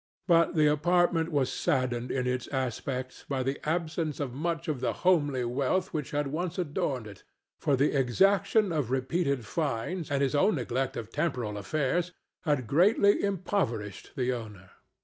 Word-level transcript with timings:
But 0.27 0.55
the 0.55 0.65
apartment 0.65 1.31
was 1.31 1.53
saddened 1.53 2.09
in 2.09 2.25
its 2.25 2.47
aspect 2.47 3.25
by 3.29 3.43
the 3.43 3.59
absence 3.69 4.19
of 4.19 4.33
much 4.33 4.67
of 4.67 4.79
the 4.79 4.93
homely 5.05 5.45
wealth 5.45 5.93
which 5.93 6.09
had 6.09 6.25
once 6.25 6.57
adorned 6.57 7.05
it, 7.05 7.23
for 7.59 7.75
the 7.75 7.95
exaction 7.95 8.71
of 8.71 8.89
repeated 8.89 9.45
fines 9.45 10.09
and 10.09 10.23
his 10.23 10.33
own 10.33 10.55
neglect 10.55 10.97
of 10.97 11.11
temporal 11.11 11.55
affairs 11.55 12.13
had 12.45 12.65
greatly 12.65 13.21
impoverished 13.23 14.13
the 14.15 14.33
owner. 14.33 14.71